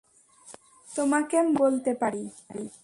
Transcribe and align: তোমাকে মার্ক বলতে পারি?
তোমাকে 0.87 1.37
মার্ক 1.39 1.57
বলতে 1.59 1.91
পারি? 2.01 2.23